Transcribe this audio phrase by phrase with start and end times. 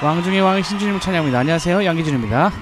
[0.00, 1.40] 왕중의 왕 신주님 찬양합니다.
[1.40, 1.84] 안녕하세요.
[1.84, 2.52] 양기준입니다.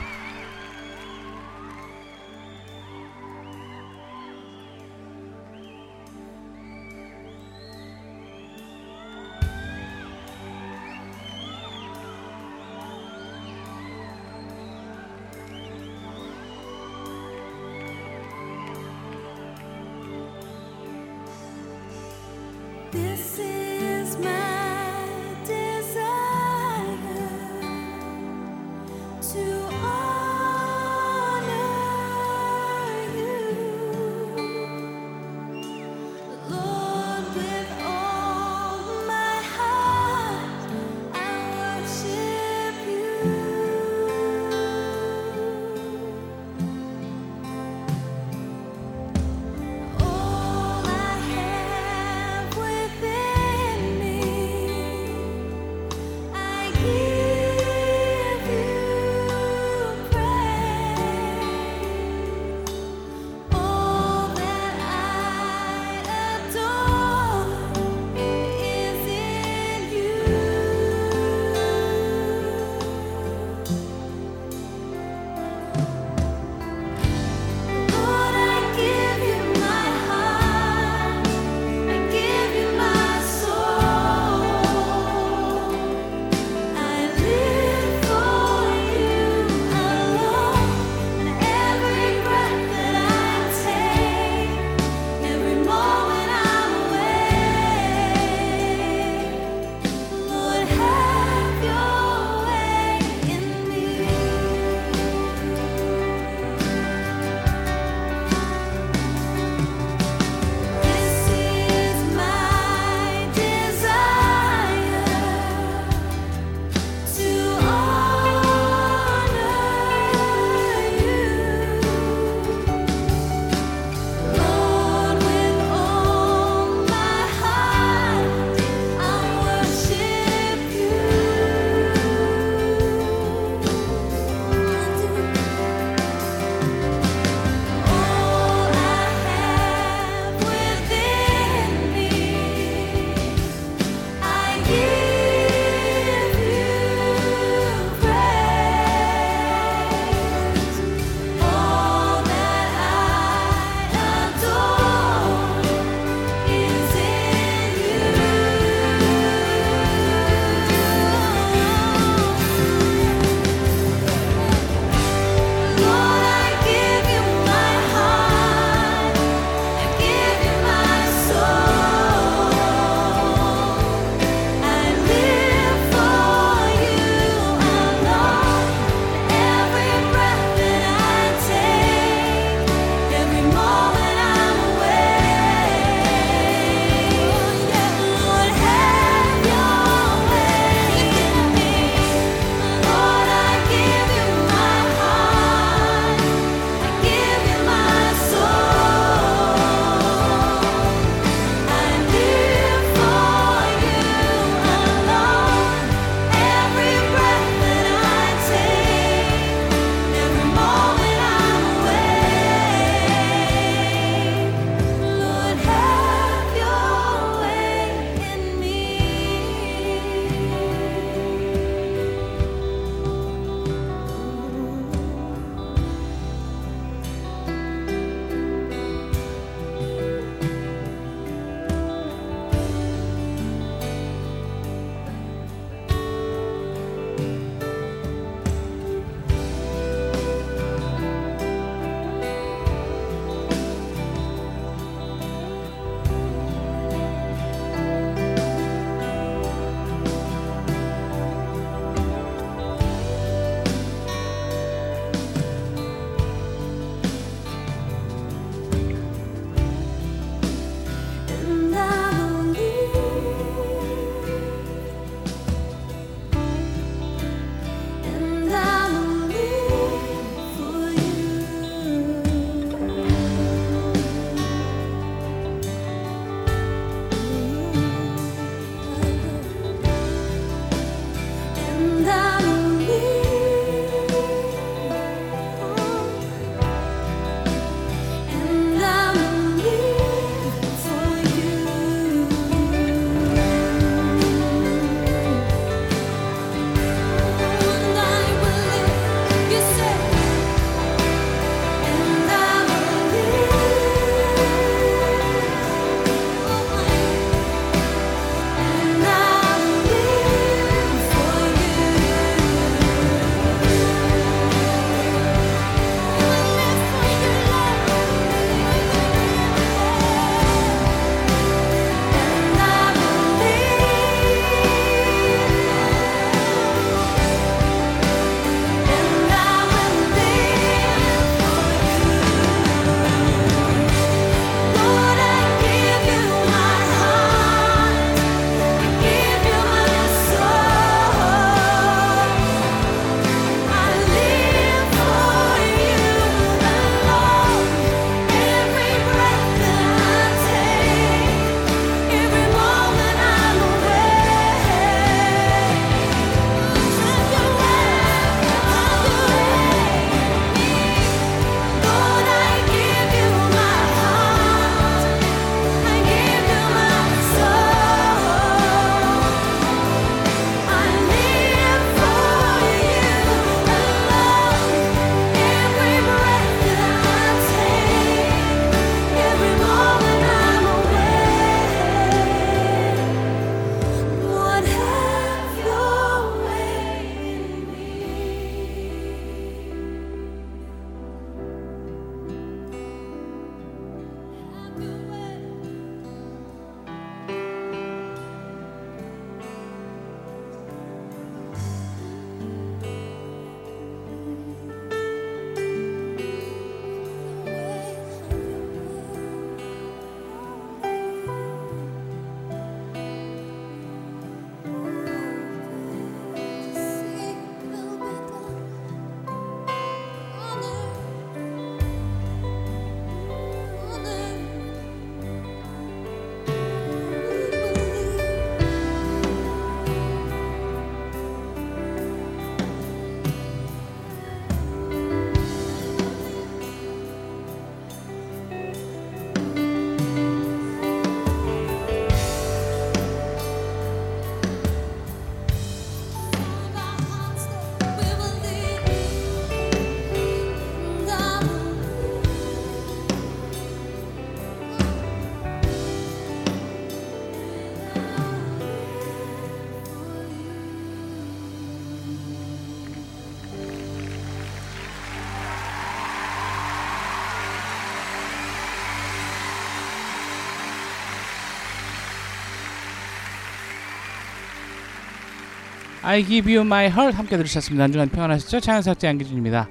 [476.06, 477.82] I give you my heart 함께 들으셨습니다.
[477.82, 478.60] 안중간 평안하셨죠?
[478.60, 479.68] 찬양사역자 양기준입니다.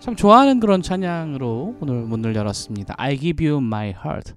[0.00, 2.94] 참 좋아하는 그런 찬양으로 오늘 문을 열었습니다.
[2.96, 4.32] I give you my heart.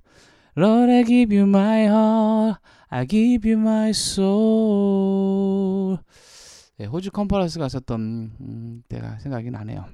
[0.57, 2.59] Lord, I give you my heart.
[2.89, 5.19] I give you my soul.
[6.77, 9.85] 네, 호주 컨퍼런스가 있었던 음, 때가 생각이 나네요.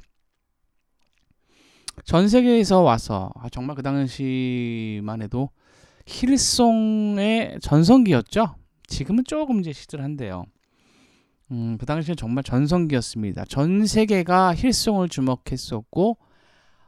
[2.04, 5.52] 전 세계에서 와서 아, 정말 그 당시만 해도
[6.08, 8.56] 힐송의 전성기였죠.
[8.88, 10.46] 지금은 조금 이제 시들한데요.
[11.52, 13.46] 음, 그 당시에 정말 전성기였습니다.
[13.46, 16.18] 전 세계가 힐송을 주목했었고,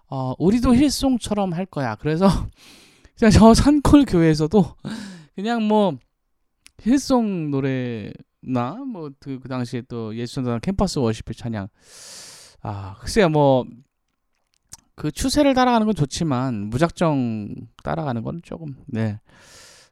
[0.08, 1.96] 어, 우리도 힐송처럼 할 거야.
[1.96, 2.28] 그래서
[3.18, 4.76] 그냥 저 산골 교회에서도
[5.36, 5.98] 그냥 뭐
[6.82, 11.68] 힐송 노래나 뭐그 그 당시에 또 예수전당 캠퍼스 워시피 찬양,
[12.62, 13.66] 아 글쎄요 뭐
[15.00, 19.22] 그 추세를 따라가는 건 좋지만 무작정 따라가는 건 조금 네.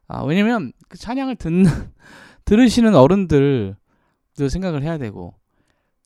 [0.06, 1.64] 아 왜냐면 그 찬양을 듣는
[2.44, 3.74] 들으시는 어른들
[4.46, 5.34] 생각을 해야 되고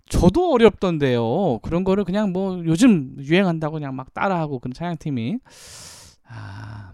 [0.09, 1.61] 저도 어렵던데요.
[1.63, 5.39] 그런 거를 그냥 뭐 요즘 유행한다고 그냥 막 따라하고 그런 찬양팀이
[6.29, 6.93] 아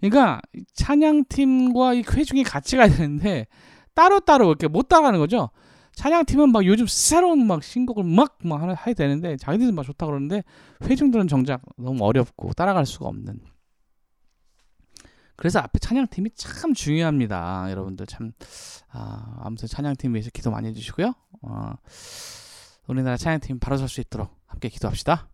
[0.00, 0.40] 그러니까
[0.74, 3.46] 찬양팀과 이 회중이 같이 가야 되는데
[3.94, 5.50] 따로 따로 이렇게 못 따라가는 거죠.
[5.94, 10.44] 찬양팀은 막 요즘 새로운 막 신곡을 막, 막 하나 해야 되는데 자기들은 막 좋다 그러는데
[10.84, 13.40] 회중들은 정작 너무 어렵고 따라갈 수가 없는
[15.36, 17.70] 그래서 앞에 찬양팀이 참 중요합니다.
[17.70, 18.32] 여러분들 참
[18.90, 21.12] 아, 아무튼 찬양팀 위해서 기도 많이 해주시고요.
[21.42, 21.72] 어,
[22.86, 25.28] 우리나라 찬양팀 바로 설 수 있도록 함께 기도합시다.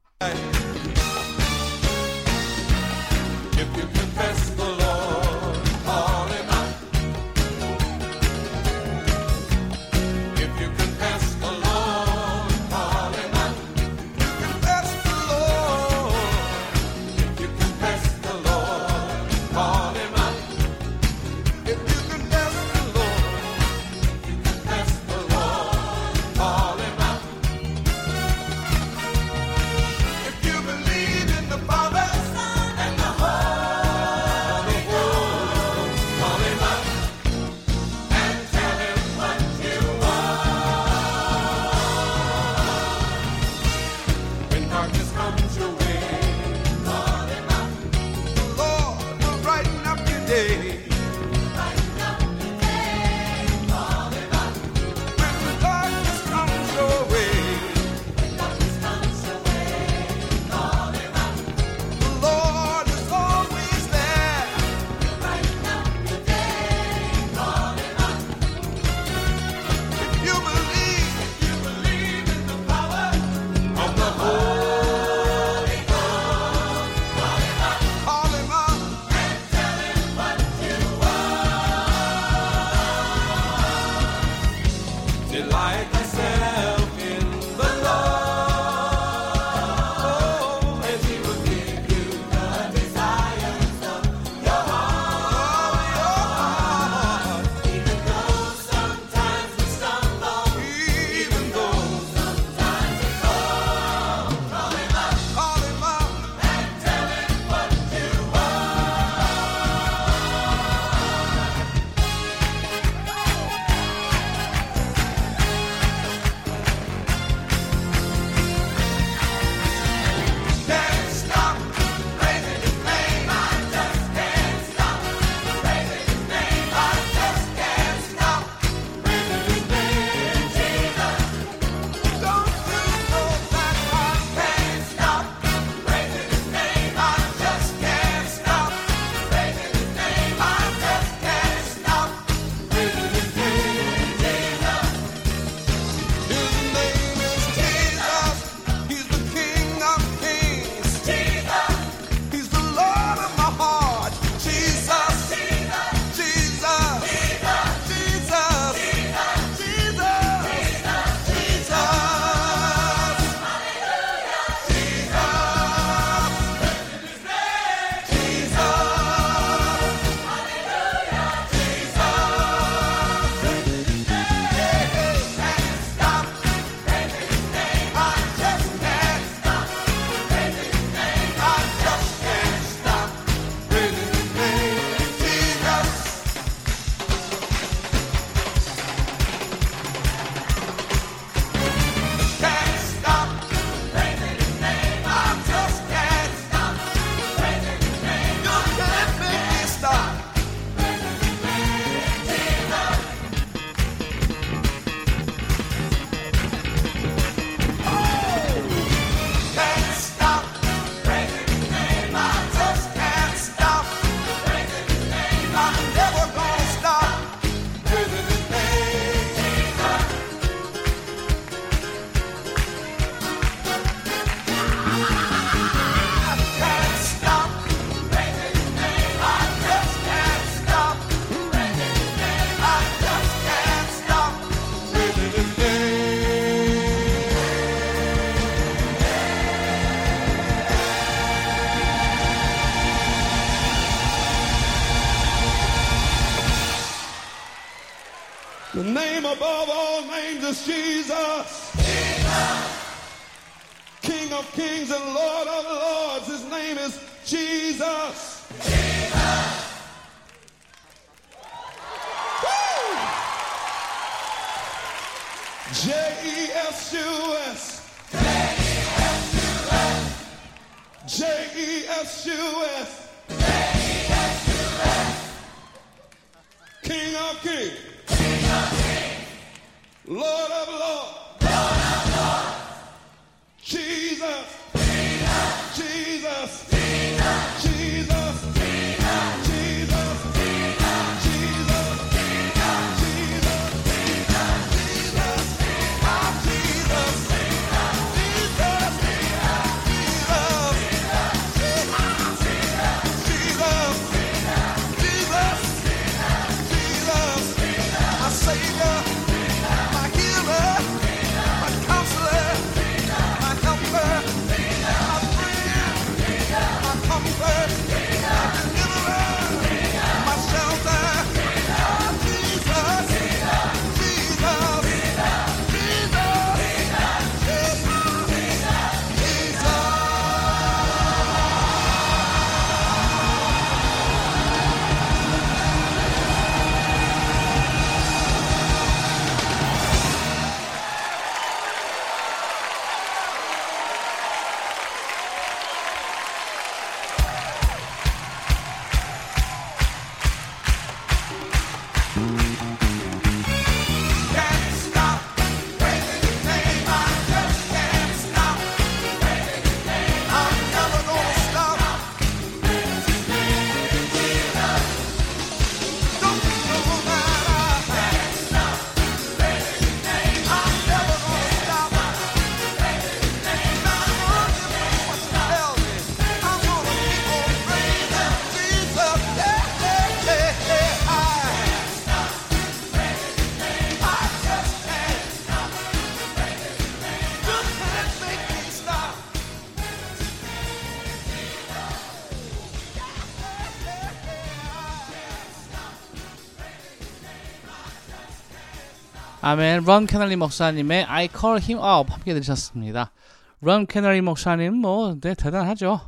[399.52, 399.84] 아멘.
[399.84, 403.12] 런 캐널리 목사님의 I Call Him Up 함께 들으셨습니다.
[403.60, 406.00] 런 캐널리 목사님 뭐 네, 대단하죠.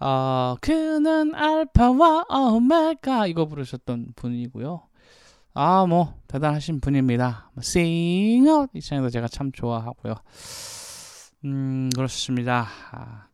[0.00, 4.82] 어, 그는 알파와 오메가 이거 부르셨던 분이고요.
[5.54, 7.52] 아, 뭐 대단하신 분입니다.
[7.54, 10.16] 뭐, Sing Out 이 찬양도 제가 참 좋아하고요.
[11.44, 12.66] 음, 그렇습니다.
[12.90, 13.28] 아,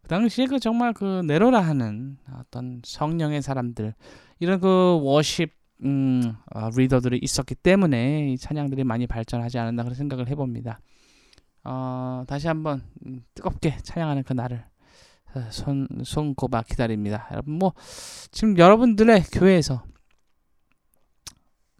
[0.00, 3.92] 그 당시에 그 정말 그 네로라 하는 어떤 성령의 사람들
[4.38, 10.28] 이런 그 워십 음, 어, 리더들이 있었기 때문에 이 찬양들이 많이 발전하지 않았나 그런 생각을
[10.28, 10.80] 해봅니다.
[11.64, 14.64] 어, 다시 한번 음, 뜨겁게 찬양하는 그 날을
[15.34, 17.28] 어, 손 손꼽아 기다립니다.
[17.32, 17.72] 여러분 뭐
[18.30, 19.84] 지금 여러분들의 교회에서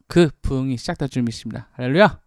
[0.09, 1.69] 그 부흥이 시작될 줄 믿습니다.
[1.73, 2.26] 할렐루야.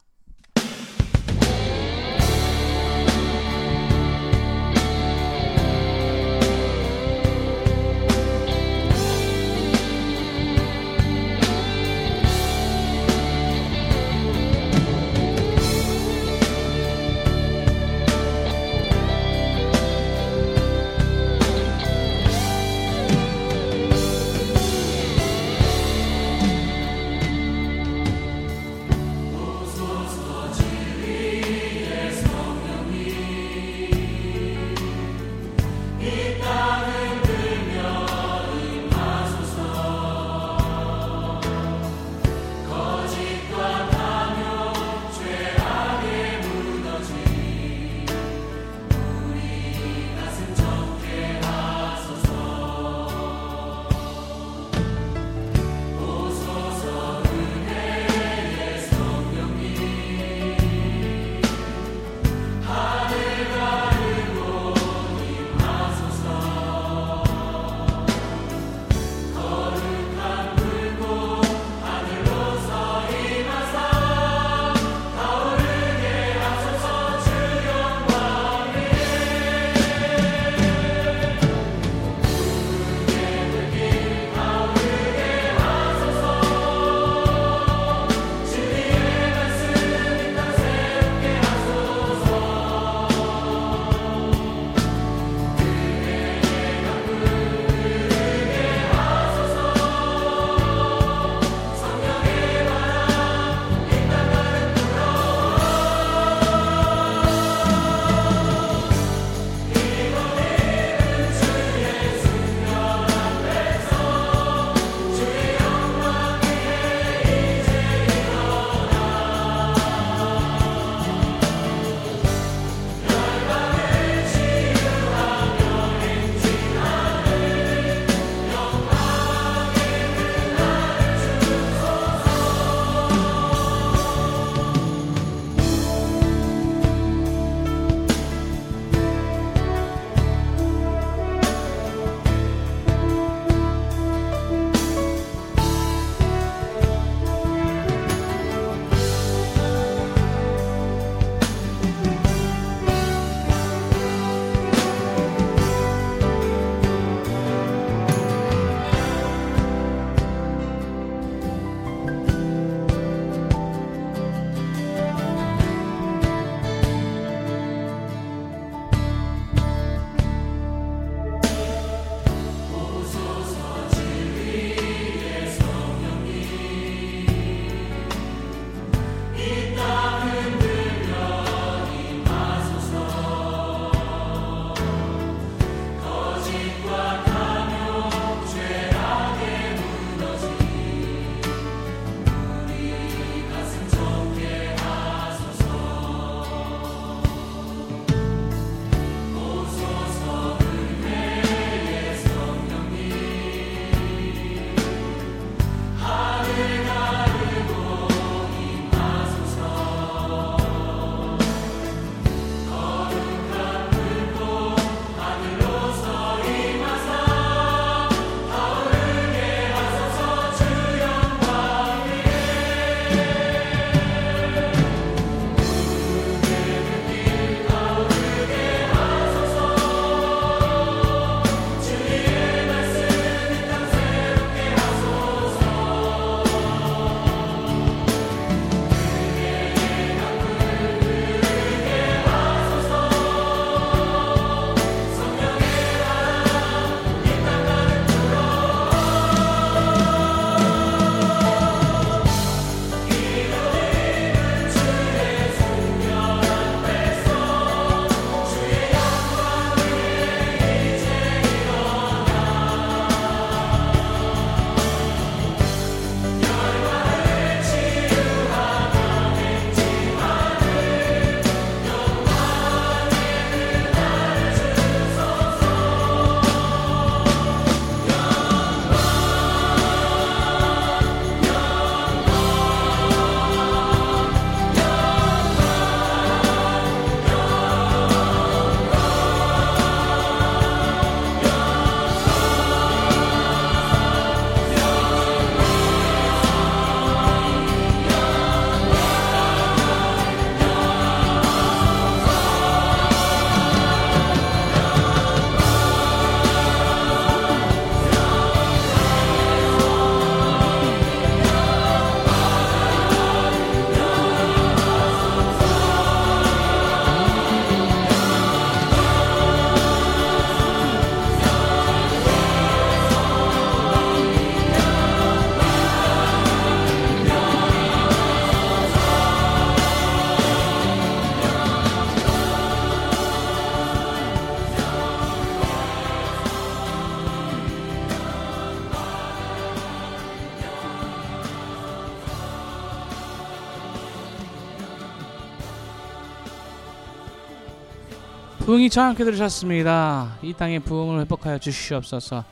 [348.70, 350.38] 부흥이 정확히 들으셨습니다.
[350.44, 352.46] 이 땅의 부흥을 회복하여 주시옵소서.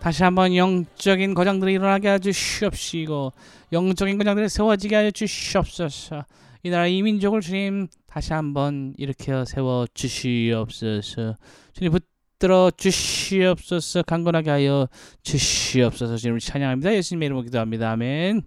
[0.00, 3.32] 다시 한번 영적인 거장들이 일어나게 하여 주시옵시고
[3.72, 6.24] 영적인 거장들이 세워지게 하여 주시옵소서.
[6.64, 11.36] 이 나라 이 민족을 주님 다시 한번 일으켜 세워 주시옵소서.
[11.74, 14.02] 주님 붙들어 주시옵소서.
[14.02, 14.88] 강건하게 하여
[15.22, 16.16] 주시옵소서.
[16.16, 16.92] 주님 찬양합니다.
[16.92, 17.92] 예수님의 이름으로 기도합니다.
[17.92, 18.42] 아멘.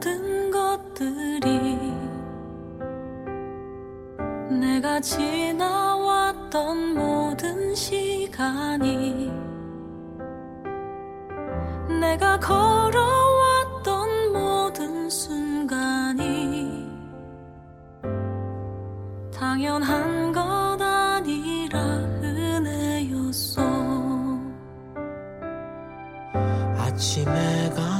[0.00, 1.76] 모든 것들이
[4.48, 9.30] 내가 지나왔던 모든 시간이
[12.00, 16.88] 내가 걸어왔던 모든 순간이
[19.38, 21.78] 당연한 것 아니라
[22.22, 23.60] 은혜였어.
[26.78, 27.99] 아침에 가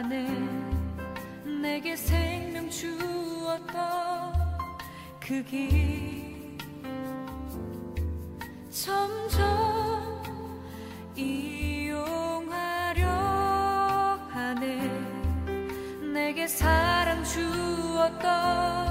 [0.00, 4.32] 나는 내게 생명 주었던
[5.18, 6.56] 그길.
[8.70, 10.22] 점점
[11.16, 13.08] 이용하려
[14.30, 14.88] 하네.
[16.12, 18.87] 내게 사랑 주었던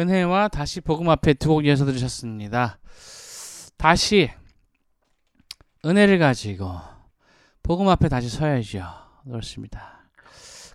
[0.00, 2.78] 은혜와 다시 복음 앞에 두 곡 이어서 들으셨습니다.
[3.76, 4.30] 다시
[5.84, 6.78] 은혜를 가지고
[7.62, 8.84] 복음 앞에 다시 서야죠.
[9.24, 10.08] 그렇습니다.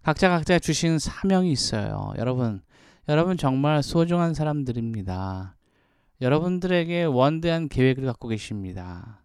[0.04, 2.14] 각자 각자 주신 사명이 있어요.
[2.18, 2.62] 여러분,
[3.10, 5.56] 여러분 정말 소중한 사람들입니다.
[6.22, 9.22] 여러분들에게 원대한 계획을 갖고 계십니다.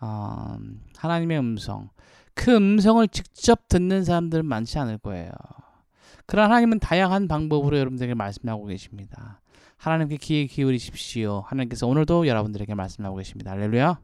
[0.00, 0.56] 어,
[0.96, 1.90] 하나님의 음성.
[2.34, 5.30] 그 음성을 직접 듣는 사람들은 많지 않을 거예요.
[6.26, 9.40] 그러나 하나님은 다양한 방법으로 여러분들에게 말씀하고 계십니다.
[9.76, 11.44] 하나님께 귀에 기울이십시오.
[11.46, 13.52] 하나님께서 오늘도 여러분들에게 말씀하고 계십니다.
[13.52, 14.00] 할렐루야.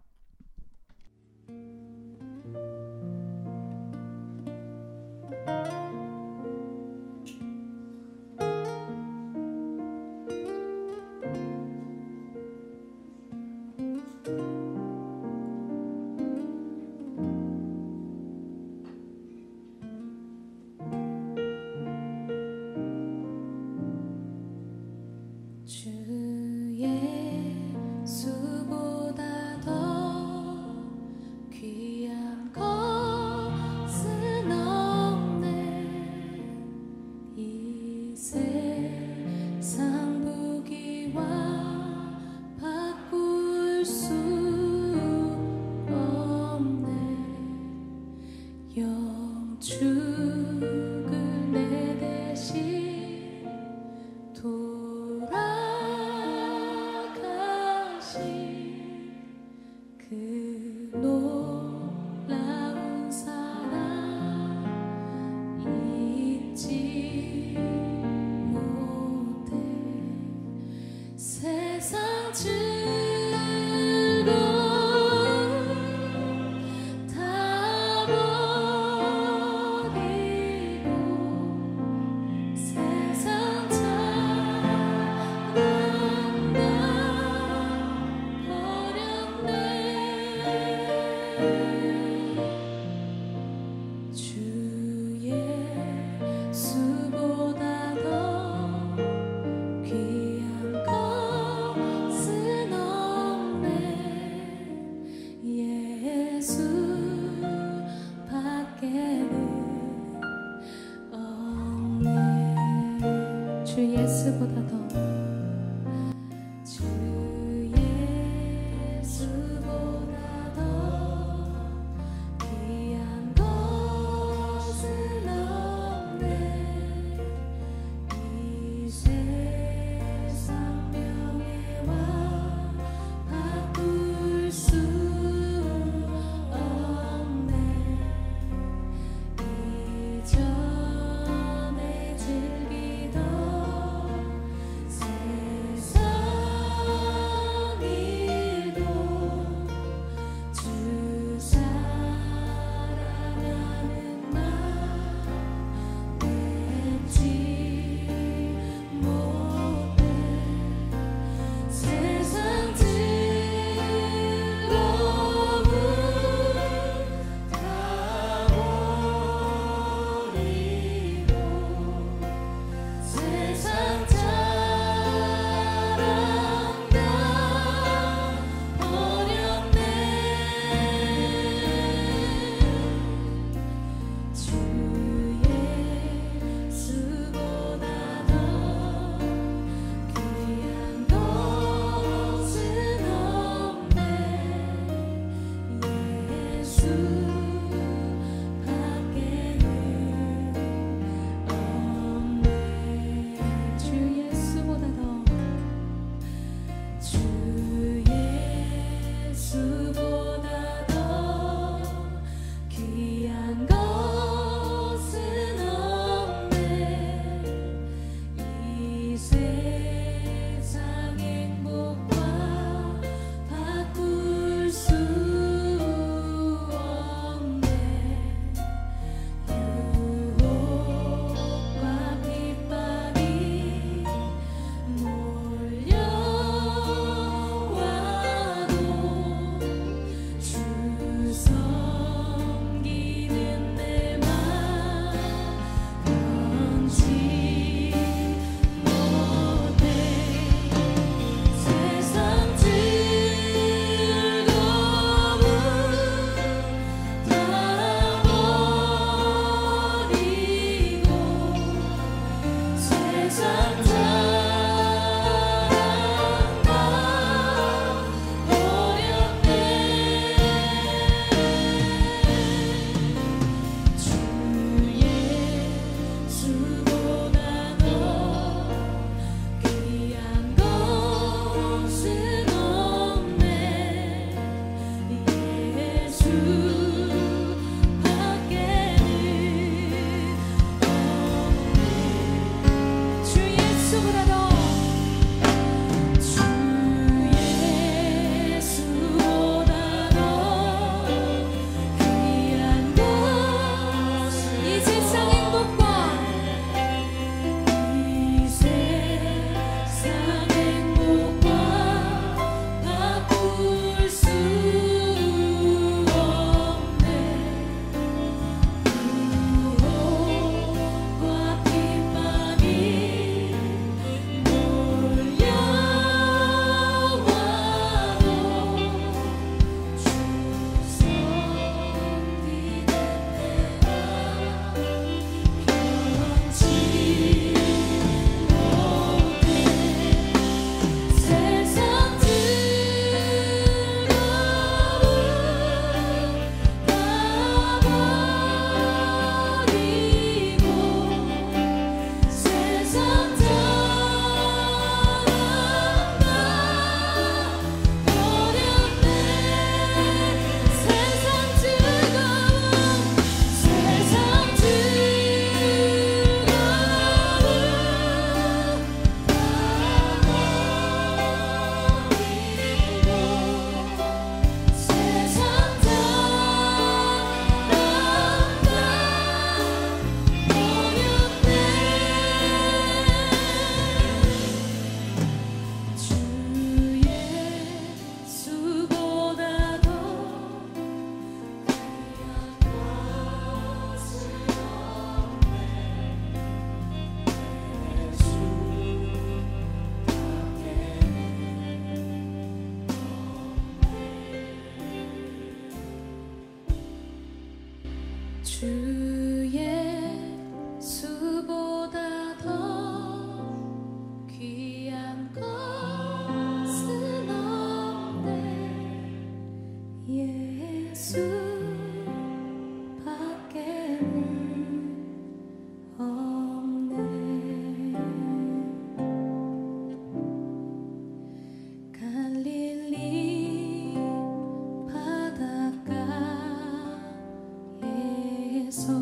[438.74, 439.01] 바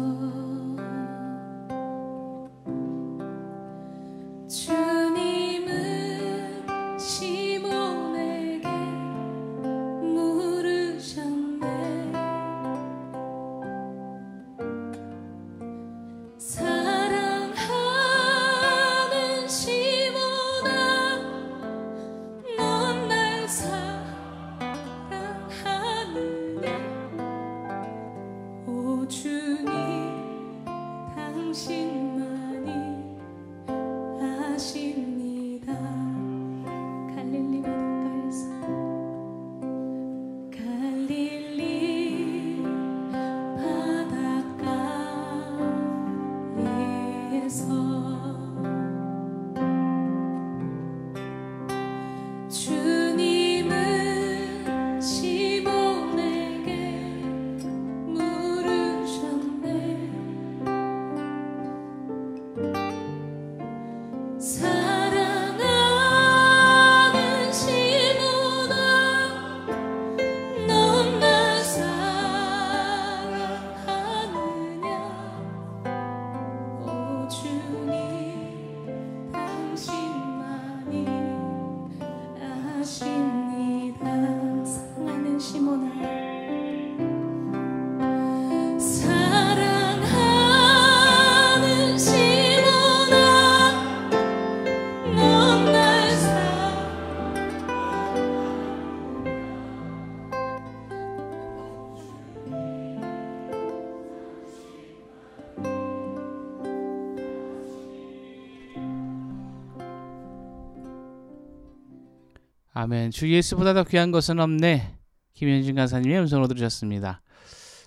[112.82, 113.10] 아멘.
[113.10, 114.94] 주 예수보다 더 귀한 것은 없네.
[115.34, 117.20] 김현진 간사님의 음성으로 들으셨습니다.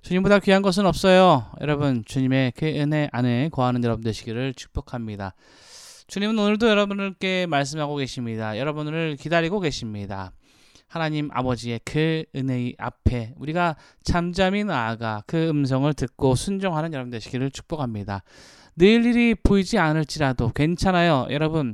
[0.03, 1.47] 주님보다 귀한 것은 없어요.
[1.61, 5.33] 여러분, 주님의 그 은혜 안에 거하는 여러분 되시기를 축복합니다.
[6.05, 8.59] 주님은 오늘도 여러분께 말씀하고 계십니다.
[8.59, 10.31] 여러분을 기다리고 계십니다.
[10.87, 18.21] 하나님 아버지의 그 은혜의 앞에 우리가 잠잠히 나아가 그 음성을 듣고 순종하는 여러분 되시기를 축복합니다.
[18.75, 21.25] 늘 일이 보이지 않을지라도 괜찮아요.
[21.31, 21.73] 여러분,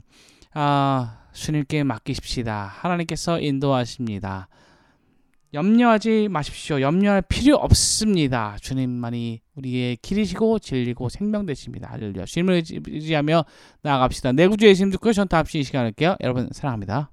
[0.54, 2.72] 아, 주님께 맡기십시다.
[2.76, 4.48] 하나님께서 인도하십니다.
[5.54, 6.80] 염려하지 마십시오.
[6.80, 8.56] 염려할 필요 없습니다.
[8.62, 11.90] 주님만이 우리의 길이시고 진리고 생명 되십니다.
[11.92, 12.26] 할렐루야.
[12.26, 13.46] 주님을 의지하며
[13.82, 14.34] 나아갑시다.
[14.34, 16.16] 내 구주의 심 듣고 전타 합시 이 시간 할게요.
[16.22, 17.10] 여러분 사랑합니다.